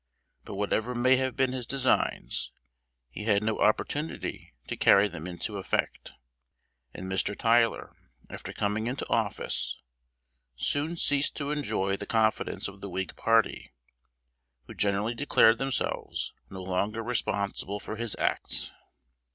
But 0.45 0.55
whatever 0.55 0.95
may 0.95 1.17
have 1.17 1.35
been 1.35 1.53
his 1.53 1.67
designs, 1.67 2.51
he 3.11 3.25
had 3.25 3.43
no 3.43 3.59
opportunity 3.59 4.55
to 4.67 4.75
carry 4.75 5.07
them 5.07 5.27
into 5.27 5.57
effect; 5.59 6.13
and 6.91 7.05
Mr. 7.05 7.37
Tyler, 7.37 7.95
after 8.27 8.51
coming 8.51 8.87
into 8.87 9.07
office, 9.11 9.77
soon 10.55 10.97
ceased 10.97 11.35
to 11.35 11.51
enjoy 11.51 11.97
the 11.97 12.07
confidence 12.07 12.67
of 12.67 12.81
the 12.81 12.89
Whig 12.89 13.15
party, 13.15 13.75
who 14.65 14.73
generally 14.73 15.13
declared 15.13 15.59
themselves 15.59 16.33
no 16.49 16.63
longer 16.63 17.03
responsible 17.03 17.79
for 17.79 17.95
his 17.97 18.15
acts. 18.17 18.71